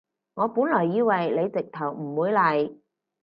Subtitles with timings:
[0.33, 2.75] 我本來以為你直頭唔會嚟